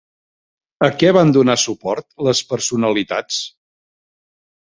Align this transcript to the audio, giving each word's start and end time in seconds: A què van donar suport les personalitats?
A 0.87 0.87
què 1.03 1.11
van 1.17 1.33
donar 1.35 1.55
suport 1.63 2.07
les 2.29 2.41
personalitats? 2.55 3.39